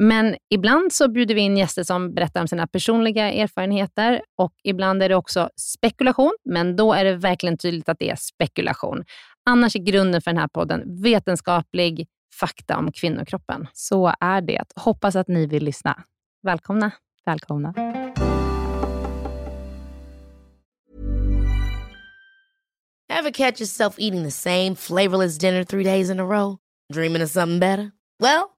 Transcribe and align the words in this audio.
Men 0.00 0.36
ibland 0.50 0.92
så 0.92 1.08
bjuder 1.08 1.34
vi 1.34 1.40
in 1.40 1.56
gäster 1.56 1.82
som 1.82 2.14
berättar 2.14 2.40
om 2.40 2.48
sina 2.48 2.66
personliga 2.66 3.32
erfarenheter 3.32 4.22
och 4.36 4.52
ibland 4.64 5.02
är 5.02 5.08
det 5.08 5.14
också 5.14 5.50
spekulation, 5.56 6.36
men 6.44 6.76
då 6.76 6.92
är 6.92 7.04
det 7.04 7.16
verkligen 7.16 7.58
tydligt 7.58 7.88
att 7.88 7.98
det 7.98 8.10
är 8.10 8.16
spekulation. 8.16 9.04
Annars 9.50 9.76
är 9.76 9.80
grunden 9.80 10.22
för 10.22 10.30
den 10.30 10.40
här 10.40 10.48
podden 10.48 11.02
vetenskaplig 11.02 12.06
fakta 12.40 12.76
om 12.78 12.92
kvinnokroppen. 12.92 13.66
Så 13.72 14.14
är 14.20 14.40
det. 14.40 14.64
Hoppas 14.76 15.16
att 15.16 15.28
ni 15.28 15.46
vill 15.46 15.64
lyssna. 15.64 16.04
Välkomna. 16.42 16.90
Välkomna. 17.26 17.74
Have 23.12 23.32
catch 23.32 23.60
yourself 23.60 23.94
eating 23.98 24.24
the 24.24 24.30
same 24.30 24.74
flavorless 24.76 25.38
dinner 25.38 25.64
three 25.64 25.84
days 25.84 26.10
in 26.10 26.20
a 26.20 26.24
row? 26.24 26.56
Dreaming 26.92 27.22
of 27.22 27.30
something 27.30 27.60
better? 27.60 27.90
Well, 28.20 28.57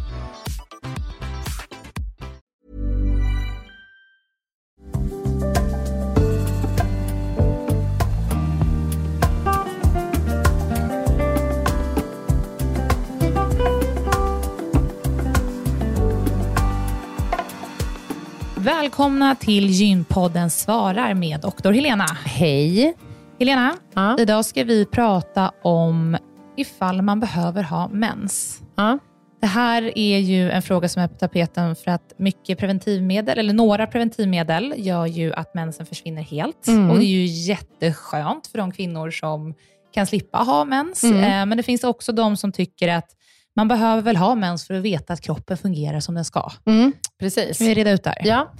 Välkomna 18.91 19.35
till 19.35 19.69
Gynpodden 19.69 20.49
svarar 20.49 21.13
med 21.13 21.39
doktor 21.41 21.71
Helena. 21.71 22.05
Hej. 22.25 22.93
Helena, 23.39 23.75
Ja. 23.93 24.15
idag 24.19 24.45
ska 24.45 24.63
vi 24.63 24.85
prata 24.85 25.51
om 25.61 26.17
ifall 26.57 27.01
man 27.01 27.19
behöver 27.19 27.63
ha 27.63 27.87
mens. 27.87 28.61
Ja. 28.75 28.97
Det 29.41 29.47
här 29.47 29.97
är 29.97 30.17
ju 30.17 30.51
en 30.51 30.61
fråga 30.61 30.89
som 30.89 31.01
är 31.01 31.07
på 31.07 31.15
tapeten 31.15 31.75
för 31.75 31.91
att 31.91 32.13
mycket 32.17 32.57
preventivmedel, 32.59 33.39
eller 33.39 33.53
några 33.53 33.87
preventivmedel, 33.87 34.73
gör 34.77 35.05
ju 35.05 35.33
att 35.33 35.53
mensen 35.53 35.85
försvinner 35.85 36.21
helt. 36.21 36.67
Mm. 36.67 36.89
Och 36.89 36.97
det 36.97 37.05
är 37.05 37.07
ju 37.07 37.25
jätteskönt 37.25 38.47
för 38.47 38.57
de 38.57 38.71
kvinnor 38.71 39.11
som 39.11 39.53
kan 39.93 40.07
slippa 40.07 40.37
ha 40.37 40.65
mens. 40.65 41.03
Mm. 41.03 41.17
Eh, 41.23 41.45
Men 41.45 41.57
det 41.57 41.63
finns 41.63 41.83
också 41.83 42.11
de 42.11 42.37
som 42.37 42.51
tycker 42.51 42.87
att 42.87 43.07
man 43.55 43.67
behöver 43.67 44.01
väl 44.01 44.15
ha 44.15 44.35
mens 44.35 44.67
för 44.67 44.73
att 44.73 44.83
veta 44.83 45.13
att 45.13 45.21
kroppen 45.21 45.57
fungerar 45.57 45.99
som 45.99 46.15
den 46.15 46.25
ska. 46.25 46.51
Mm, 46.65 46.93
precis. 47.19 47.55
Ska 47.55 47.65
vi 47.65 47.73
reda 47.73 47.91
ut 47.91 48.03
där? 48.03 48.17
Ja. 48.23 48.51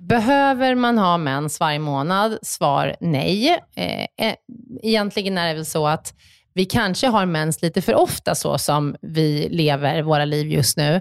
Behöver 0.00 0.74
man 0.74 0.98
ha 0.98 1.18
mens 1.18 1.60
varje 1.60 1.78
månad? 1.78 2.38
Svar 2.42 2.96
nej. 3.00 3.58
Eh, 3.76 4.26
eh, 4.26 4.34
egentligen 4.82 5.38
är 5.38 5.48
det 5.48 5.54
väl 5.54 5.66
så 5.66 5.86
att 5.86 6.14
vi 6.54 6.64
kanske 6.64 7.06
har 7.06 7.26
mens 7.26 7.62
lite 7.62 7.82
för 7.82 7.94
ofta 7.94 8.34
så 8.34 8.58
som 8.58 8.96
vi 9.02 9.48
lever 9.50 10.02
våra 10.02 10.24
liv 10.24 10.46
just 10.46 10.76
nu. 10.76 11.00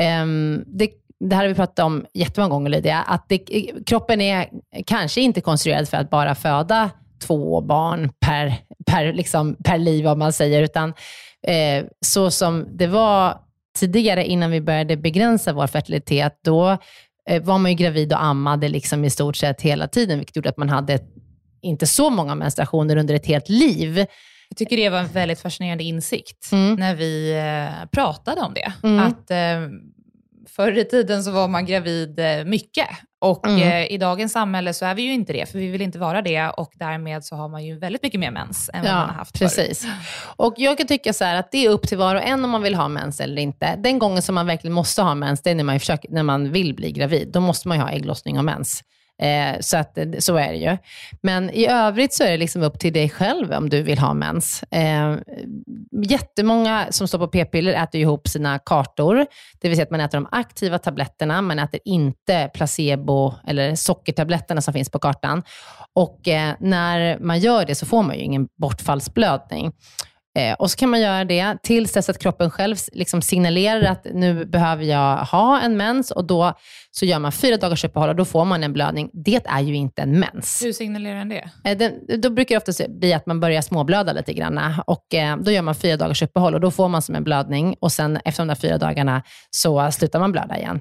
Ehm, 0.00 0.64
det, 0.66 0.90
det 1.20 1.36
här 1.36 1.42
har 1.42 1.48
vi 1.48 1.54
pratat 1.54 1.78
om 1.78 2.06
jättemånga 2.14 2.50
gånger 2.50 2.70
Lydia, 2.70 3.02
att 3.02 3.24
det, 3.28 3.38
kroppen 3.86 4.20
är 4.20 4.48
kanske 4.86 5.20
inte 5.20 5.40
konstruerad 5.40 5.88
för 5.88 5.96
att 5.96 6.10
bara 6.10 6.34
föda 6.34 6.90
två 7.22 7.60
barn 7.60 8.10
per, 8.20 8.54
per, 8.86 9.12
liksom, 9.12 9.56
per 9.64 9.78
liv, 9.78 10.06
om 10.06 10.18
man 10.18 10.32
säger, 10.32 10.62
utan 10.62 10.94
eh, 11.46 11.84
så 12.06 12.30
som 12.30 12.76
det 12.76 12.86
var 12.86 13.38
tidigare 13.78 14.26
innan 14.26 14.50
vi 14.50 14.60
började 14.60 14.96
begränsa 14.96 15.52
vår 15.52 15.66
fertilitet, 15.66 16.38
då 16.44 16.78
eh, 17.30 17.42
var 17.42 17.58
man 17.58 17.70
ju 17.70 17.76
gravid 17.76 18.12
och 18.12 18.22
ammade 18.24 18.68
liksom 18.68 19.04
i 19.04 19.10
stort 19.10 19.36
sett 19.36 19.60
hela 19.60 19.88
tiden, 19.88 20.18
vilket 20.18 20.36
gjorde 20.36 20.48
att 20.48 20.56
man 20.56 20.68
hade 20.68 20.98
inte 21.62 21.86
så 21.86 22.10
många 22.10 22.34
menstruationer 22.34 22.96
under 22.96 23.14
ett 23.14 23.26
helt 23.26 23.48
liv. 23.48 23.98
Jag 24.48 24.56
tycker 24.56 24.76
det 24.76 24.88
var 24.88 24.98
en 24.98 25.08
väldigt 25.08 25.40
fascinerande 25.40 25.84
insikt 25.84 26.52
Mm. 26.52 26.74
när 26.74 26.94
vi 26.94 27.32
eh, 27.32 27.88
pratade 27.88 28.40
om 28.40 28.54
det. 28.54 28.72
Mm. 28.82 28.98
Att 29.06 29.30
eh, 29.30 29.68
Förr 30.48 30.78
i 30.78 30.84
tiden 30.84 31.24
så 31.24 31.30
var 31.30 31.48
man 31.48 31.66
gravid 31.66 32.20
mycket 32.46 32.86
och 33.20 33.46
Mm. 33.46 33.62
eh, 33.62 33.92
i 33.92 33.98
dagens 33.98 34.32
samhälle 34.32 34.74
så 34.74 34.84
är 34.86 34.94
vi 34.94 35.02
ju 35.02 35.12
inte 35.12 35.32
det, 35.32 35.48
för 35.48 35.58
vi 35.58 35.66
vill 35.68 35.82
inte 35.82 35.98
vara 35.98 36.22
det 36.22 36.48
och 36.48 36.72
därmed 36.74 37.24
så 37.24 37.36
har 37.36 37.48
man 37.48 37.64
ju 37.64 37.78
väldigt 37.78 38.02
mycket 38.02 38.20
mer 38.20 38.30
mens 38.30 38.70
än 38.74 38.82
vad 38.84 38.92
man 38.92 39.08
har 39.08 39.14
haft 39.14 39.38
förut. 39.38 39.56
precis. 39.56 39.86
Och 40.36 40.54
jag 40.56 40.78
kan 40.78 40.86
tycka 40.86 41.12
så 41.12 41.24
här 41.24 41.34
att 41.34 41.52
det 41.52 41.66
är 41.66 41.70
upp 41.70 41.88
till 41.88 41.98
var 41.98 42.14
och 42.14 42.22
en 42.22 42.44
om 42.44 42.50
man 42.50 42.62
vill 42.62 42.74
ha 42.74 42.88
mens 42.88 43.20
eller 43.20 43.42
inte. 43.42 43.76
Den 43.76 43.98
gången 43.98 44.22
som 44.22 44.34
man 44.34 44.46
verkligen 44.46 44.74
måste 44.74 45.02
ha 45.02 45.14
mens, 45.14 45.42
det 45.42 45.50
är 45.50 45.54
när 45.54 45.64
man, 45.64 45.80
försöker, 45.80 46.10
när 46.10 46.22
man 46.22 46.52
vill 46.52 46.74
bli 46.74 46.92
gravid. 46.92 47.28
Då 47.32 47.40
måste 47.40 47.68
man 47.68 47.76
ju 47.76 47.82
ha 47.82 47.90
ägglossning 47.90 48.38
och 48.38 48.44
mens. 48.44 48.82
Eh, 49.22 49.60
så, 49.60 49.76
att, 49.76 49.98
eh, 49.98 50.06
så 50.18 50.36
är 50.36 50.48
det 50.48 50.58
ju. 50.58 50.76
Men 51.22 51.50
i 51.50 51.66
övrigt 51.66 52.14
så 52.14 52.24
är 52.24 52.30
det 52.30 52.36
liksom 52.36 52.62
upp 52.62 52.78
till 52.78 52.92
dig 52.92 53.10
själv 53.10 53.52
om 53.52 53.68
du 53.68 53.82
vill 53.82 53.98
ha 53.98 54.14
mens. 54.14 54.62
Eh, 54.62 55.16
jättemånga 56.02 56.86
som 56.90 57.08
står 57.08 57.18
på 57.18 57.28
p-piller 57.28 57.72
äter 57.72 58.00
ihop 58.00 58.28
sina 58.28 58.58
kartor. 58.58 59.26
Det 59.60 59.68
vill 59.68 59.76
säga 59.76 59.84
att 59.84 59.90
man 59.90 60.00
äter 60.00 60.18
de 60.18 60.28
aktiva 60.32 60.78
tabletterna, 60.78 61.42
man 61.42 61.58
äter 61.58 61.80
inte 61.84 62.50
placebo 62.54 63.34
eller 63.46 63.74
sockertabletterna 63.74 64.60
som 64.60 64.74
finns 64.74 64.90
på 64.90 64.98
kartan. 64.98 65.42
Och 65.94 66.28
eh, 66.28 66.54
när 66.60 67.18
man 67.18 67.38
gör 67.38 67.64
det 67.66 67.74
så 67.74 67.86
får 67.86 68.02
man 68.02 68.16
ju 68.16 68.22
ingen 68.22 68.48
bortfallsblödning. 68.58 69.72
Eh, 70.38 70.54
och 70.54 70.70
så 70.70 70.76
kan 70.76 70.90
man 70.90 71.00
göra 71.00 71.24
det 71.24 71.56
tills 71.62 71.92
dess 71.92 72.08
att 72.08 72.18
kroppen 72.18 72.50
själv 72.50 72.76
liksom 72.92 73.22
signalerar 73.22 73.82
att 73.82 74.06
nu 74.14 74.44
behöver 74.44 74.84
jag 74.84 75.16
ha 75.16 75.60
en 75.60 75.76
mens 75.76 76.10
och 76.10 76.24
då 76.24 76.52
så 76.90 77.04
gör 77.06 77.18
man 77.18 77.32
fyra 77.32 77.56
dagars 77.56 77.84
uppehåll 77.84 78.08
och 78.08 78.16
då 78.16 78.24
får 78.24 78.44
man 78.44 78.64
en 78.64 78.72
blödning. 78.72 79.10
Det 79.12 79.46
är 79.46 79.60
ju 79.60 79.74
inte 79.74 80.02
en 80.02 80.20
mens. 80.20 80.62
Hur 80.64 80.72
signalerar 80.72 81.18
den 81.18 81.28
det? 81.28 81.50
Eh, 81.64 81.78
Den, 81.78 82.20
då 82.20 82.30
brukar 82.30 82.54
det 82.54 82.70
ofta 82.70 82.88
bli 82.88 83.12
att 83.12 83.26
man 83.26 83.40
börjar 83.40 83.62
småblöda 83.62 84.12
lite 84.12 84.32
grann 84.32 84.60
och 84.86 85.14
eh, 85.14 85.36
då 85.36 85.50
gör 85.50 85.62
man 85.62 85.74
fyra 85.74 85.96
dagars 85.96 86.22
uppehåll 86.22 86.54
och 86.54 86.60
då 86.60 86.70
får 86.70 86.88
man 86.88 87.02
som 87.02 87.14
en 87.14 87.24
blödning 87.24 87.76
och 87.80 87.92
sen 87.92 88.18
efter 88.24 88.42
de 88.42 88.48
där 88.48 88.54
fyra 88.54 88.78
dagarna 88.78 89.22
så 89.50 89.90
slutar 89.92 90.20
man 90.20 90.32
blöda 90.32 90.58
igen. 90.58 90.80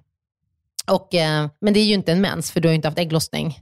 Och, 0.91 1.16
eh, 1.16 1.47
men 1.62 1.73
det 1.73 1.79
är 1.79 1.85
ju 1.85 1.94
inte 1.94 2.12
en 2.12 2.22
mens 2.22 2.51
för 2.51 2.59
du 2.59 2.67
har 2.67 2.72
ju 2.72 2.75
inte 2.75 2.88
haft 2.88 3.00
ägglossning. 3.00 3.59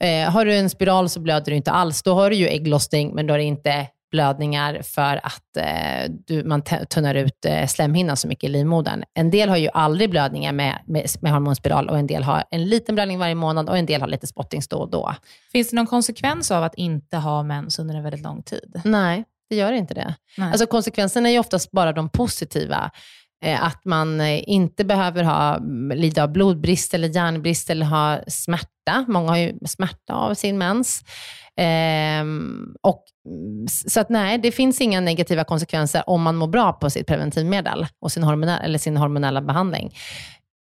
Eh, 0.00 0.30
har 0.30 0.44
du 0.44 0.54
en 0.54 0.70
spiral 0.70 1.08
så 1.08 1.20
blöder 1.20 1.50
du 1.50 1.56
inte 1.56 1.70
alls. 1.70 2.02
Då 2.02 2.14
har 2.14 2.30
du 2.30 2.36
ju 2.36 2.48
ägglossning 2.48 3.14
men 3.14 3.26
då 3.26 3.34
är 3.34 3.38
det 3.38 3.44
inte 3.44 3.86
blödningar 4.10 4.82
för 4.82 5.20
att 5.26 5.56
eh, 5.56 6.10
du, 6.26 6.44
man 6.44 6.62
tunnar 6.62 7.14
ut 7.14 7.44
eh, 7.44 7.66
slemhinnan 7.66 8.16
så 8.16 8.28
mycket 8.28 8.44
i 8.44 8.48
livmodern. 8.48 9.04
En 9.14 9.30
del 9.30 9.48
har 9.48 9.56
ju 9.56 9.68
aldrig 9.74 10.10
blödningar 10.10 10.52
med, 10.52 10.78
med, 10.86 11.06
med 11.20 11.32
hormonspiral 11.32 11.88
och 11.88 11.98
en 11.98 12.06
del 12.06 12.22
har 12.22 12.44
en 12.50 12.64
liten 12.64 12.94
blödning 12.94 13.18
varje 13.18 13.34
månad 13.34 13.68
och 13.68 13.78
en 13.78 13.86
del 13.86 14.00
har 14.00 14.08
lite 14.08 14.26
spottings 14.26 14.68
då 14.68 14.76
och 14.76 14.90
då. 14.90 15.14
Finns 15.52 15.70
det 15.70 15.76
någon 15.76 15.86
konsekvens 15.86 16.50
av 16.50 16.64
att 16.64 16.74
inte 16.74 17.16
ha 17.16 17.42
mens 17.42 17.78
under 17.78 17.94
en 17.94 18.02
väldigt 18.02 18.22
lång 18.22 18.42
tid? 18.42 18.80
Nej, 18.84 19.24
det 19.50 19.56
gör 19.56 19.72
inte 19.72 19.94
det. 19.94 20.14
Nej. 20.38 20.50
Alltså 20.50 20.66
konsekvenserna 20.66 21.28
är 21.28 21.32
ju 21.32 21.38
oftast 21.38 21.70
bara 21.70 21.92
de 21.92 22.08
positiva. 22.08 22.90
Eh, 23.44 23.64
att 23.64 23.84
man 23.84 24.20
eh, 24.20 24.48
inte 24.50 24.84
behöver 24.84 25.24
ha, 25.24 25.56
mm, 25.56 25.98
lida 25.98 26.22
av 26.22 26.32
blodbrist 26.32 26.94
eller 26.94 27.08
järnbrist 27.08 27.70
eller 27.70 27.86
ha 27.86 28.18
smärta. 28.26 29.04
Många 29.08 29.28
har 29.28 29.36
ju 29.36 29.58
smärta 29.66 30.14
av 30.14 30.34
sin 30.34 30.58
mens. 30.58 31.02
Ehm, 31.56 32.74
och, 32.82 33.04
mm, 33.28 33.68
så 33.68 34.00
att 34.00 34.08
nej, 34.08 34.38
det 34.38 34.52
finns 34.52 34.80
inga 34.80 35.00
negativa 35.00 35.44
konsekvenser 35.44 36.02
om 36.06 36.22
man 36.22 36.36
mår 36.36 36.48
bra 36.48 36.72
på 36.72 36.90
sitt 36.90 37.06
preventivmedel 37.06 37.86
och 38.00 38.12
sin, 38.12 38.22
hormonell, 38.22 38.64
eller 38.64 38.78
sin 38.78 38.96
hormonella 38.96 39.40
behandling. 39.42 39.94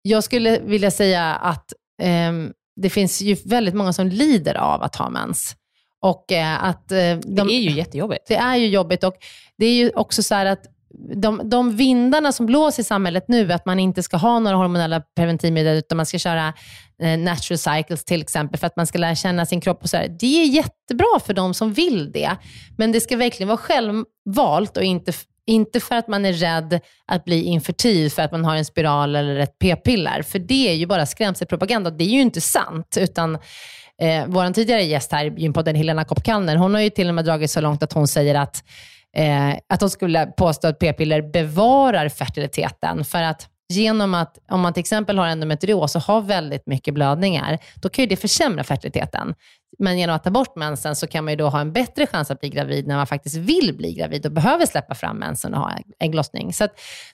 Jag 0.03 0.25
skulle 0.25 0.59
vilja 0.61 0.91
säga 0.91 1.35
att 1.35 1.73
ehm, 2.03 2.53
det 2.81 2.91
finns 2.91 3.23
ju 3.23 3.37
väldigt 3.45 3.75
många 3.75 3.93
som 3.93 4.09
lider 4.09 4.55
av 4.55 4.83
att 4.83 4.97
ha 4.97 5.11
mens. 5.11 5.57
Och 6.03 6.33
eh, 6.33 6.65
att 6.65 6.93
eh, 6.93 6.97
det 6.99 7.21
de, 7.23 7.49
är 7.49 7.61
ju 7.61 7.71
jättejobbigt. 7.71 8.29
det 8.29 8.37
är 8.37 8.57
ju 8.57 8.67
jobbigt 8.69 9.05
och 9.05 9.15
det 9.59 9.67
är 9.67 9.75
ju 9.75 9.91
också 9.91 10.23
så 10.23 10.35
här 10.35 10.47
att 10.47 10.67
de, 11.15 11.51
de 11.51 11.77
vindarna 11.77 12.33
som 12.33 12.47
blåser 12.47 12.83
i 12.83 12.85
samhället 12.85 13.25
nu, 13.29 13.53
att 13.53 13.67
man 13.67 13.79
inte 13.79 14.03
ska 14.03 14.17
ha 14.17 14.39
några 14.39 14.57
hormonella 14.57 15.03
preventivmedel, 15.17 15.79
utan 15.79 15.97
man 15.97 16.07
ska 16.07 16.19
köra 16.19 16.53
eh, 17.03 17.19
natural 17.19 17.59
cycles 17.59 18.05
till 18.05 18.23
exempel, 18.23 18.61
för 18.61 18.67
att 18.67 18.77
man 18.77 18.87
ska 18.87 18.99
lära 18.99 19.15
känna 19.15 19.47
sin 19.47 19.61
kropp. 19.61 19.83
och 19.83 19.91
så 19.91 19.97
här. 19.97 20.17
Det 20.21 20.43
är 20.43 20.47
jättebra 20.47 21.21
för 21.27 21.35
de 21.35 21.55
som 21.55 21.73
vill 21.73 22.13
det, 22.13 22.31
men 22.79 22.93
det 22.93 23.01
ska 23.01 23.17
verkligen 23.17 23.49
vara 23.49 23.59
självvalt 23.59 24.77
och 24.77 24.83
inte, 24.85 25.13
Inte 25.47 25.81
för 25.81 25.95
att 25.95 26.09
man 26.09 26.25
är 26.25 26.33
rädd 26.33 26.81
att 27.07 27.25
bli 27.25 27.43
infertil 27.43 28.11
för 28.11 28.23
att 28.23 28.33
man 28.33 28.45
har 28.45 28.57
en 28.57 28.65
spiral 28.65 29.17
eller 29.17 29.37
ett 29.37 29.59
p-piller, 29.59 30.23
för 30.23 30.39
det 30.39 30.69
är 30.69 30.75
ju 30.75 30.87
bara 30.87 31.07
skrämselpropaganda. 31.07 31.91
Det 31.91 32.05
är 32.05 32.09
ju 32.09 32.21
inte 32.21 32.41
sant, 32.41 32.97
utan 33.01 33.35
eh, 34.03 34.25
vår 34.27 34.53
tidigare 34.53 34.83
gäst 34.83 35.13
här 35.13 35.27
i 35.27 35.41
gympodden, 35.41 35.77
Helena 35.77 36.05
Kopp-Kallner, 36.05 36.57
hon 36.57 36.75
har 36.75 36.81
ju 36.81 36.91
till 36.91 37.09
och 37.09 37.15
med 37.15 37.25
dragit 37.25 37.51
så 37.51 37.61
långt 37.61 37.83
att 37.83 37.93
hon 37.93 38.09
säger 38.09 38.35
att, 38.35 38.65
eh, 39.17 39.55
att 39.69 39.81
hon 39.81 39.91
skulle 39.91 40.27
påstå 40.27 40.69
att 40.69 40.79
p-piller 40.79 41.23
bevarar 41.23 42.09
fertiliteten, 42.09 43.05
för 43.05 43.23
att 43.23 43.49
genom 43.69 44.15
att, 44.15 44.39
om 44.51 44.61
man 44.61 44.73
till 44.73 44.81
exempel 44.81 45.19
har 45.19 45.27
endometrios 45.27 45.97
och 45.97 46.03
har 46.03 46.21
väldigt 46.21 46.67
mycket 46.67 46.95
blödningar, 46.95 47.59
då 47.75 47.89
kan 47.89 48.03
ju 48.03 48.09
det 48.09 48.17
försämra 48.17 48.65
fertiliteten. 48.65 49.35
Men 49.79 49.99
genom 49.99 50.17
att 50.17 50.25
ta 50.25 50.31
bort 50.31 50.57
mensen 50.57 50.97
så 50.97 51.07
kan 51.07 51.25
man 51.25 51.33
ju 51.33 51.37
då 51.37 51.49
ha 51.49 51.61
en 51.61 51.73
bättre 51.73 52.07
chans 52.07 52.31
att 52.31 52.41
bli 52.41 52.49
gravid 52.49 52.87
när 52.87 52.97
man 52.97 53.07
faktiskt 53.07 53.37
vill 53.37 53.75
bli 53.77 53.95
gravid 53.95 54.27
och 54.27 54.33
behöver 54.33 54.67
släppa 54.67 54.95
fram 54.95 55.17
mensen 55.17 55.55
och 55.55 55.61
ha 55.61 55.73
ägglossning. 55.99 56.53
Så 56.53 56.69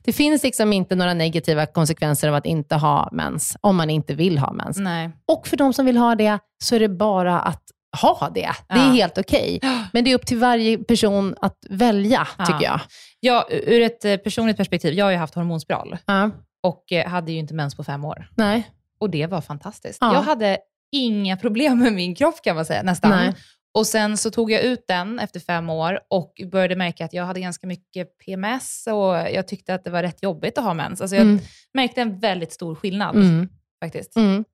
det 0.05 0.13
finns 0.13 0.43
liksom 0.43 0.73
inte 0.73 0.95
några 0.95 1.15
negativa 1.15 1.67
konsekvenser 1.67 2.29
av 2.29 2.35
att 2.35 2.47
inte 2.47 2.77
ha 2.77 3.09
mens, 3.13 3.57
om 3.61 3.77
man 3.77 3.91
inte 3.91 4.15
vill 4.15 4.39
ha 4.39 4.53
mens. 4.53 4.79
Nej. 4.79 5.11
Och 5.27 5.47
för 5.47 5.57
de 5.57 5.73
som 5.73 5.87
vill 5.87 5.97
ha 5.97 6.15
det, 6.15 6.39
så 6.65 6.75
är 6.75 6.81
det 6.81 6.89
bara 6.89 7.41
att 7.41 7.63
ha 8.03 8.31
det. 8.35 8.53
Det 8.69 8.75
är 8.75 8.87
Ja. 8.87 8.93
helt 8.93 9.19
okej. 9.19 9.61
Men 9.93 10.05
det 10.05 10.11
är 10.11 10.15
upp 10.15 10.27
till 10.27 10.39
varje 10.39 10.79
person 10.79 11.35
att 11.41 11.59
välja, 11.71 12.29
tycker 12.47 12.63
jag. 12.65 12.81
Ja, 13.21 13.47
ur 13.51 13.81
ett 13.81 14.05
eh, 14.05 14.17
personligt 14.17 14.57
perspektiv, 14.57 14.95
jag 14.95 15.05
har 15.05 15.11
ju 15.11 15.17
haft 15.17 15.35
hormonspiral 15.35 15.97
Ja. 16.07 16.31
och 16.63 16.93
eh, 16.93 17.09
hade 17.09 17.33
ju 17.33 17.39
inte 17.39 17.55
mens 17.55 17.75
på 17.75 17.85
fem 17.85 18.05
år. 18.05 18.29
Nej. 18.37 18.71
Och 19.01 19.11
det 19.11 19.27
var 19.27 19.41
fantastiskt. 19.41 19.99
Ja. 20.01 20.15
Jag 20.15 20.23
hade 20.23 20.59
inga 20.93 21.37
problem 21.37 21.79
med 21.79 21.93
min 21.93 22.15
kropp 22.15 22.43
kan 22.43 22.57
man 22.57 22.65
säga, 22.67 22.83
nästan. 22.83 23.11
Nej. 23.11 23.35
Och 23.75 23.87
sen 23.87 24.17
så 24.17 24.31
tog 24.31 24.51
jag 24.51 24.63
ut 24.63 24.85
den 24.89 25.19
efter 25.19 25.41
fem 25.41 25.71
år 25.71 26.01
och 26.11 26.33
började 26.53 26.77
märka 26.77 27.05
att 27.05 27.13
jag 27.13 27.25
hade 27.25 27.41
ganska 27.41 27.67
mycket 27.67 28.19
PMS 28.19 28.87
och 28.87 29.15
jag 29.17 29.49
tyckte 29.49 29.75
att 29.75 29.85
det 29.85 29.91
var 29.91 30.03
rätt 30.03 30.23
jobbigt 30.23 30.59
att 30.59 30.65
ha 30.65 30.75
mens. 30.75 31.01
Alltså 31.01 31.17
jag 31.17 31.23
Mm. 31.23 31.41
märkte 31.75 32.01
en 32.01 32.19
väldigt 32.21 32.53
stor 32.53 32.75
skillnad 32.75 33.17
Mm. 33.17 33.49
faktiskt. 33.85 34.17
Mm. 34.17 34.45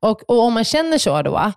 Och, 0.00 0.30
och 0.30 0.42
om 0.42 0.54
man 0.54 0.64
känner 0.64 0.98
så 0.98 1.22
då, 1.22 1.52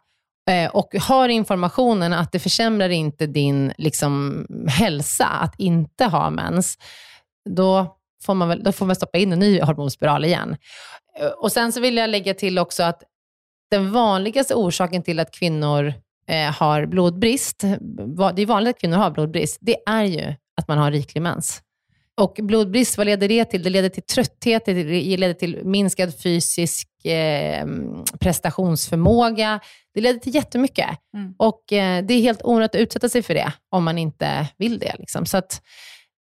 Eh, 0.49 0.69
och 0.69 0.95
har 0.95 1.29
informationen 1.29 2.13
att 2.13 2.31
det 2.31 2.39
försämrar 2.39 2.89
inte 2.89 3.27
din 3.27 3.73
liksom, 3.77 4.45
hälsa 4.69 5.25
att 5.25 5.55
inte 5.57 6.05
ha 6.05 6.29
mens, 6.29 6.77
då 7.49 7.97
får 8.23 8.33
man 8.33 8.49
väl, 8.49 8.63
då 8.63 8.71
får 8.71 8.85
man 8.85 8.95
stoppa 8.95 9.17
in 9.17 9.33
en 9.33 9.39
ny 9.39 9.61
hormonspiral 9.61 10.25
igen. 10.25 10.57
Eh, 11.19 11.27
och 11.27 11.51
Sen 11.51 11.71
så 11.71 11.81
vill 11.81 11.97
jag 11.97 12.09
lägga 12.09 12.33
till 12.33 12.59
också 12.59 12.83
att 12.83 13.03
den 13.71 13.91
vanligaste 13.91 14.55
orsaken 14.55 15.03
till 15.03 15.19
att 15.19 15.31
kvinnor 15.31 15.93
eh, 16.27 16.53
har 16.53 16.85
blodbrist, 16.85 17.59
det 18.35 18.41
är 18.41 18.45
vanligt 18.45 18.75
att 18.75 18.81
kvinnor 18.81 18.97
har 18.97 19.11
blodbrist, 19.11 19.57
det 19.61 19.77
är 19.85 20.03
ju 20.03 20.35
att 20.61 20.67
man 20.67 20.77
har 20.77 20.91
riklig 20.91 21.21
mens. 21.21 21.61
Och 22.19 22.39
blodbrist, 22.41 22.97
vad 22.97 23.05
leder 23.07 23.27
det 23.27 23.45
till? 23.45 23.63
Det 23.63 23.69
leder 23.69 23.89
till 23.89 24.03
trötthet, 24.03 24.65
det 24.65 24.73
leder 25.17 25.33
till 25.33 25.59
minskad 25.63 26.21
fysisk 26.23 27.05
eh, 27.05 27.65
prestationsförmåga. 28.19 29.59
Det 29.93 30.01
leder 30.01 30.19
till 30.19 30.35
jättemycket. 30.35 30.89
Mm. 31.13 31.33
Och 31.37 31.73
eh, 31.73 32.03
det 32.05 32.13
är 32.13 32.21
helt 32.21 32.41
onödigt 32.43 32.75
att 32.75 32.81
utsätta 32.81 33.09
sig 33.09 33.21
för 33.23 33.33
det 33.33 33.51
om 33.71 33.83
man 33.83 33.97
inte 33.97 34.47
vill 34.57 34.79
det. 34.79 34.95
Liksom. 34.99 35.25
Så 35.25 35.37
att, 35.37 35.61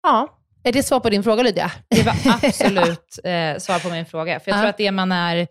ja. 0.03 0.35
Är 0.63 0.73
det 0.73 0.83
svar 0.83 1.01
på 1.01 1.11
din 1.11 1.23
fråga 1.23 1.43
Lydia? 1.43 1.73
Det 1.89 2.03
var 2.03 2.15
absolut 2.43 3.19
eh, 3.25 3.59
svar 3.59 3.79
på 3.79 3.89
min 3.89 4.07
fråga. 4.07 4.41
För 4.41 4.51
jag 4.51 4.59
Ja. 4.59 4.61
tror 4.61 4.69
att 4.71 4.77
det 4.79 4.91
man 4.91 5.13
är 5.13 5.47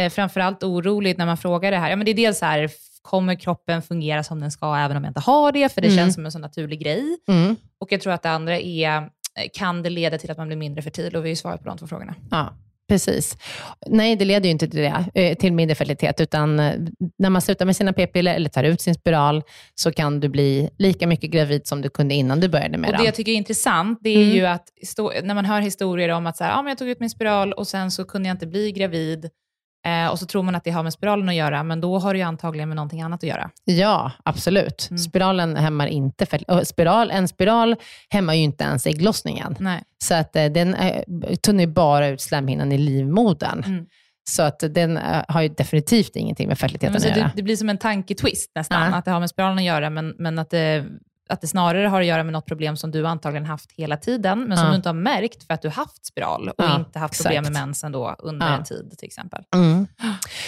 eh, 0.00 0.10
framförallt 0.10 0.62
orolig 0.62 1.18
när 1.18 1.26
man 1.26 1.36
frågar 1.36 1.70
det 1.70 1.76
här, 1.76 1.90
ja, 1.90 1.96
men 1.96 2.04
det 2.04 2.10
är 2.10 2.14
dels 2.14 2.38
så 2.38 2.44
här, 2.46 2.70
kommer 3.02 3.34
kroppen 3.34 3.82
fungera 3.82 4.22
som 4.24 4.40
den 4.40 4.50
ska 4.50 4.76
även 4.76 4.96
om 4.96 5.04
jag 5.04 5.10
inte 5.10 5.20
har 5.20 5.52
det? 5.52 5.68
För 5.74 5.80
det 5.80 5.88
Mm. 5.88 5.98
känns 5.98 6.14
som 6.14 6.24
en 6.26 6.32
så 6.32 6.38
naturlig 6.38 6.80
grej. 6.80 7.04
Mm. 7.28 7.56
Och 7.80 7.92
jag 7.92 8.00
tror 8.00 8.12
att 8.12 8.22
det 8.22 8.30
andra 8.30 8.58
är, 8.58 9.08
kan 9.52 9.82
det 9.82 9.90
leda 9.90 10.18
till 10.18 10.30
att 10.30 10.38
man 10.38 10.46
blir 10.46 10.56
mindre 10.56 10.82
fertil? 10.82 11.16
Och 11.16 11.24
vi 11.24 11.28
har 11.28 11.30
ju 11.30 11.36
svarat 11.36 11.62
på 11.62 11.68
de 11.68 11.78
två 11.78 11.86
frågorna. 11.86 12.14
Ja, 12.30 12.54
precis. 12.88 13.36
Nej, 13.86 14.16
det 14.16 14.24
leder 14.24 14.44
ju 14.44 14.50
inte 14.50 14.68
till 14.68 14.80
det, 14.80 15.04
eh, 15.14 15.36
till 15.36 15.52
mindre 15.52 15.74
fertilitet, 15.74 16.20
utan 16.20 16.60
eh, 16.60 16.74
när 17.18 17.30
man 17.30 17.42
slutar 17.42 17.66
med 17.66 17.76
sina 17.76 17.92
p-piller 17.92 18.34
eller 18.34 18.48
tar 18.48 18.64
ut 18.64 18.80
sin 18.80 18.94
spiral, 18.94 19.42
så 19.74 19.92
kan 19.92 20.20
du 20.20 20.28
bli 20.28 20.70
lika 20.78 21.06
mycket 21.06 21.30
gravid 21.30 21.66
som 21.66 21.82
du 21.82 21.88
kunde 21.90 22.14
innan 22.14 22.40
du 22.40 22.48
började 22.48 22.78
med 22.78 22.90
Och 22.90 22.96
det 22.96 23.04
jag 23.04 23.14
tycker 23.14 23.32
är 23.32 23.36
intressant, 23.36 23.98
det 24.02 24.10
är 24.10 24.16
Mm. 24.22 24.36
ju 24.36 24.46
att 24.46 24.68
när 25.22 25.34
man 25.34 25.44
hör 25.44 25.60
historier 25.60 26.08
om 26.08 26.26
att 26.26 26.36
så 26.36 26.44
här, 26.44 26.52
ah, 26.58 26.62
men 26.62 26.68
jag 26.68 26.78
tog 26.78 26.88
ut 26.88 27.00
min 27.00 27.10
spiral 27.10 27.52
och 27.52 27.68
sen 27.68 27.90
så 27.90 28.04
kunde 28.04 28.28
jag 28.28 28.34
inte 28.34 28.46
bli 28.46 28.72
gravid, 28.72 29.30
eh, 29.86 30.06
och 30.10 30.18
så 30.18 30.26
tror 30.26 30.42
man 30.42 30.54
att 30.54 30.64
det 30.64 30.70
har 30.70 30.82
med 30.82 30.92
spiralen 30.92 31.28
att 31.28 31.34
göra, 31.34 31.62
men 31.62 31.80
då 31.80 31.98
har 31.98 32.12
det 32.14 32.18
ju 32.18 32.24
antagligen 32.24 32.68
med 32.68 32.76
någonting 32.76 33.02
annat 33.02 33.20
att 33.24 33.28
göra. 33.28 33.50
Ja, 33.64 34.12
absolut. 34.22 34.88
Mm. 34.90 34.98
Spiralen 34.98 35.56
hämmar 35.56 35.86
inte 35.86 36.26
och 36.48 36.66
spiral, 36.66 37.10
En 37.10 37.28
spiral 37.28 37.76
hämmar 38.08 38.34
ju 38.34 38.40
inte 38.40 38.64
ens 38.64 38.86
ägglossningen. 38.86 39.56
Nej. 39.60 39.82
Så 40.04 40.14
att 40.14 40.36
eh, 40.36 40.44
den 40.44 40.74
eh, 40.74 41.02
tunnar 41.42 41.60
ju 41.60 41.66
bara 41.66 42.08
ut 42.08 42.20
slemhinnan 42.20 42.72
i 42.72 42.78
livmodern. 42.78 43.64
Mm. 43.66 43.86
Så 44.30 44.42
att 44.42 44.58
den 44.70 44.96
eh, 44.96 45.22
har 45.28 45.42
ju 45.42 45.48
definitivt 45.48 46.16
ingenting 46.16 46.48
med 46.48 46.58
fertiliteten 46.58 46.92
Men 46.92 47.00
så 47.00 47.08
att 47.08 47.16
göra. 47.16 47.26
det, 47.26 47.32
det 47.36 47.42
blir 47.42 47.56
som 47.56 47.68
en 47.68 47.78
tanketwist 47.78 48.50
nästan, 48.54 48.90
Ja. 48.90 48.96
att 48.96 49.04
det 49.04 49.10
har 49.10 49.20
med 49.20 49.30
spiralen 49.30 49.58
att 49.58 49.64
göra, 49.64 49.90
men, 49.90 50.14
men 50.18 50.38
att, 50.38 50.50
det, 50.50 50.84
att 51.30 51.40
det 51.40 51.46
snarare 51.46 51.86
har 51.86 52.00
att 52.00 52.06
göra 52.06 52.24
med 52.24 52.32
något 52.32 52.46
problem 52.46 52.76
som 52.76 52.90
du 52.90 53.06
antagligen 53.06 53.46
haft 53.46 53.72
hela 53.72 53.96
tiden, 53.96 54.44
men 54.48 54.56
som 54.56 54.66
Ja. 54.66 54.70
du 54.70 54.76
inte 54.76 54.88
har 54.88 54.94
märkt 54.94 55.46
för 55.46 55.54
att 55.54 55.62
du 55.62 55.68
haft 55.68 56.06
spiral 56.06 56.48
och 56.48 56.54
Ja, 56.58 56.76
inte 56.76 56.98
haft 56.98 57.16
problem 57.22 57.42
med 57.42 57.50
exakt. 57.50 57.66
mensen 57.66 57.92
då 57.92 58.16
under 58.18 58.46
Ja. 58.48 58.56
en 58.56 58.64
tid 58.64 58.94
till 58.98 59.06
exempel. 59.06 59.42
Mm. 59.54 59.86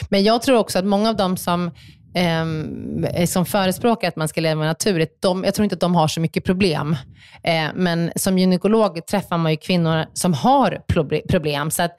Men 0.08 0.24
jag 0.24 0.42
tror 0.42 0.58
också 0.58 0.78
att 0.78 0.84
många 0.84 1.08
av 1.08 1.16
de 1.16 1.36
som, 1.36 1.70
ehm, 2.14 3.06
som 3.26 3.46
förespråkar 3.46 4.08
att 4.08 4.16
man 4.16 4.28
ska 4.28 4.40
leva 4.40 4.64
naturligt, 4.64 5.22
de, 5.22 5.44
jag 5.44 5.54
tror 5.54 5.64
inte 5.64 5.74
att 5.74 5.80
de 5.80 5.94
har 5.94 6.08
så 6.08 6.20
mycket 6.20 6.44
problem. 6.44 6.96
Eh, 7.42 7.68
men 7.74 8.12
som 8.16 8.38
gynekolog 8.38 9.06
träffar 9.06 9.38
man 9.38 9.52
ju 9.52 9.56
kvinnor 9.56 10.04
som 10.12 10.34
har 10.34 10.82
proble- 10.88 11.28
problem. 11.30 11.70
Så 11.70 11.82
att, 11.82 11.96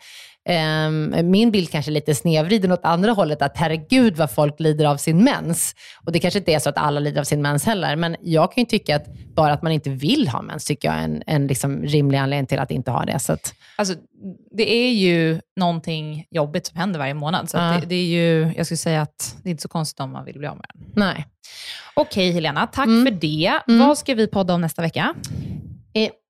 min 1.24 1.52
bild 1.52 1.70
kanske 1.72 1.92
är 1.92 1.94
lite 1.94 2.16
snedvriden 2.16 2.72
åt 2.72 2.86
andra 2.86 3.12
hållet, 3.12 3.42
att 3.42 3.58
herregud 3.58 4.18
vad 4.18 4.32
folk 4.32 4.60
lider 4.60 4.86
av 4.86 4.98
sin 4.98 5.24
mens. 5.24 5.76
Och 6.06 6.12
det 6.12 6.20
kanske 6.20 6.40
inte 6.40 6.54
är 6.54 6.60
så 6.60 6.70
att 6.70 6.78
alla 6.78 7.00
lider 7.00 7.20
av 7.20 7.24
sin 7.24 7.42
mens 7.42 7.66
heller, 7.66 7.96
men 7.96 8.16
jag 8.22 8.52
kan 8.54 8.62
ju 8.62 8.66
tycka 8.66 8.96
att 8.96 9.06
bara 9.36 9.54
att 9.54 9.62
man 9.62 9.72
inte 9.72 9.90
vill 9.90 10.28
ha 10.28 10.42
mens, 10.42 10.66
tycker 10.66 10.88
jag 10.88 10.98
är 10.98 11.04
en, 11.04 11.24
en 11.28 11.48
liksom 11.48 11.82
rimlig 11.84 12.18
anledning 12.18 12.48
till 12.48 12.60
att 12.60 12.72
inte 12.72 12.92
ha 12.92 13.06
det. 13.06 13.20
Så 13.20 13.34
att, 13.34 13.54
Alltså, 13.76 13.96
det 14.52 14.72
är 14.74 14.92
ju 14.92 15.40
någonting 15.56 16.26
jobbigt 16.32 16.68
som 16.68 16.80
händer 16.80 17.00
varje 17.00 17.14
månad, 17.14 17.50
så 17.50 17.58
Ja. 17.58 17.78
det, 17.82 17.86
det 17.88 17.96
är 17.96 18.06
ju, 18.06 18.54
jag 18.58 18.66
skulle 18.66 18.78
säga 18.78 19.02
att 19.02 19.36
det 19.44 19.50
är 19.50 19.52
inte 19.52 19.62
så 19.62 19.68
konstigt 19.70 20.00
om 20.00 20.12
man 20.12 20.26
vill 20.26 20.38
bli 20.40 20.48
av 20.48 20.56
med 20.58 20.66
den. 20.74 20.92
nej. 20.96 21.26
Okej 21.96 22.32
Helena, 22.32 22.68
tack 22.68 22.86
Mm. 22.88 23.06
för 23.06 23.12
det. 23.12 23.60
Mm. 23.68 23.88
Vad 23.88 23.98
ska 23.98 24.14
vi 24.16 24.28
podda 24.28 24.54
om 24.54 24.62
nästa 24.62 24.82
vecka? 24.82 25.14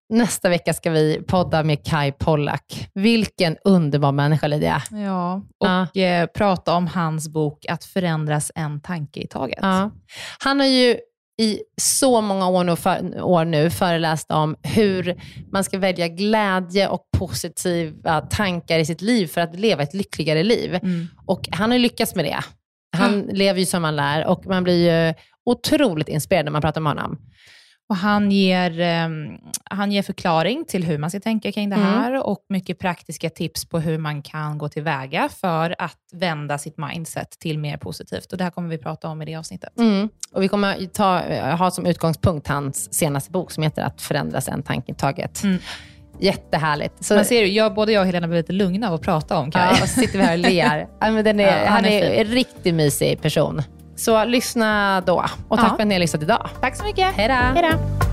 Nästa 0.09 0.49
vecka 0.49 0.73
ska 0.73 0.91
vi 0.91 1.23
podda 1.27 1.63
med 1.63 1.85
Kai 1.85 2.11
Pollak. 2.11 2.89
Vilken 2.93 3.57
underbar 3.63 4.11
människa, 4.11 4.47
Lydia. 4.47 4.81
Ja. 4.91 5.41
Och 5.59 5.97
eh, 5.97 6.27
prata 6.27 6.75
om 6.75 6.87
hans 6.87 7.29
bok 7.29 7.65
Att 7.69 7.83
förändras 7.83 8.51
en 8.55 8.81
tanke 8.81 9.19
i 9.19 9.27
taget. 9.27 9.59
Ja. 9.61 9.91
Han 10.39 10.59
har 10.59 10.67
ju 10.67 10.97
i 11.41 11.59
så 11.81 12.21
många 12.21 12.47
år 12.47 12.63
nu, 12.63 12.75
för, 12.75 13.21
år 13.21 13.45
nu 13.45 13.69
föreläst 13.69 14.31
om 14.31 14.55
hur 14.63 15.21
man 15.51 15.63
ska 15.63 15.77
välja 15.77 16.07
glädje 16.07 16.87
och 16.87 17.01
positiva 17.17 18.21
tankar 18.21 18.79
i 18.79 18.85
sitt 18.85 19.01
liv 19.01 19.27
för 19.27 19.41
att 19.41 19.55
leva 19.55 19.83
ett 19.83 19.93
lyckligare 19.93 20.43
liv. 20.43 20.75
Mm. 20.75 21.07
Och 21.25 21.49
han 21.51 21.71
har 21.71 21.77
lyckats 21.77 22.15
med 22.15 22.25
det. 22.25 22.39
Han 22.97 23.21
lever 23.21 23.59
ju 23.59 23.65
som 23.65 23.81
man 23.81 23.95
lär 23.95 24.25
och 24.25 24.45
man 24.45 24.63
blir 24.63 25.07
ju 25.07 25.13
otroligt 25.45 26.09
inspirerad 26.09 26.45
när 26.45 26.51
man 26.51 26.61
pratar 26.61 26.81
med 26.81 26.91
honom. 26.91 27.17
Och 27.89 27.95
han, 27.95 28.31
ger, 28.31 28.79
ehm, 28.79 29.37
han 29.63 29.91
ger 29.91 30.01
förklaring 30.01 30.65
till 30.67 30.83
hur 30.83 30.97
man 30.97 31.09
ska 31.09 31.19
tänka 31.19 31.51
kring 31.51 31.69
det 31.69 31.75
Mm. 31.75 31.87
här 31.87 32.27
och 32.27 32.45
mycket 32.49 32.79
praktiska 32.79 33.29
tips 33.29 33.65
på 33.65 33.79
hur 33.79 33.97
man 33.97 34.21
kan 34.21 34.57
gå 34.57 34.69
tillväga 34.69 35.29
för 35.29 35.75
att 35.77 35.97
vända 36.13 36.57
sitt 36.57 36.77
mindset 36.77 37.29
till 37.39 37.59
mer 37.59 37.77
positivt. 37.77 38.31
Och 38.31 38.37
det 38.37 38.43
här 38.43 38.51
kommer 38.51 38.69
vi 38.69 38.77
prata 38.77 39.07
om 39.07 39.21
i 39.21 39.25
det 39.25 39.35
avsnittet. 39.35 39.79
Mm. 39.79 40.09
Och 40.33 40.43
vi 40.43 40.47
kommer 40.47 40.85
ta, 40.85 41.19
ha 41.55 41.71
som 41.71 41.85
utgångspunkt 41.85 42.47
hans 42.47 42.93
senaste 42.93 43.31
bok 43.31 43.51
som 43.51 43.63
heter 43.63 43.81
Att 43.83 44.01
förändras 44.01 44.47
en 44.47 44.63
tanke 44.63 44.91
i 44.91 44.95
taget. 44.95 45.43
Mm. 45.43 45.57
Jättehärligt. 46.19 47.03
Så, 47.05 47.15
Man 47.15 47.25
ser 47.25 47.45
jag, 47.45 47.73
både 47.73 47.91
jag 47.91 48.01
och 48.01 48.05
Helena 48.05 48.27
blir 48.27 48.37
lite 48.37 48.53
lugna 48.53 48.87
av 48.87 48.93
att 48.93 49.01
prata 49.01 49.37
om 49.37 49.51
Kaj. 49.51 49.61
ja, 49.65 49.71
och 49.83 49.89
så 49.89 49.99
sitter 49.99 50.17
vi 50.19 50.23
här 50.25 50.33
och 50.33 50.39
ler. 50.39 50.87
Ja, 50.99 51.11
men 51.11 51.23
den 51.25 51.39
är, 51.39 51.43
Ja, 51.47 51.53
han 51.65 51.67
han 51.67 51.85
är 51.85 52.01
är 52.01 52.25
en 52.25 52.31
riktigt 52.31 52.73
mysig 52.75 53.21
person. 53.21 53.61
Så 53.95 54.25
lyssna 54.25 55.01
då. 55.01 55.25
Och 55.47 55.57
tack 55.57 55.71
Ja. 55.71 55.75
för 55.75 55.81
att 55.81 55.87
ni 55.87 55.95
har 55.95 55.99
lyssnat 55.99 56.23
idag. 56.23 56.49
Tack 56.61 56.75
så 56.75 56.83
mycket. 56.83 57.13
Hej 57.15 57.27
då. 57.61 58.12